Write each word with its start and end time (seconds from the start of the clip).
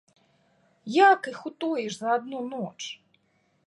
Як 1.09 1.19
іх 1.33 1.39
утоіш 1.51 1.93
за 2.01 2.09
адну 2.19 2.39
ноч? 2.51 2.77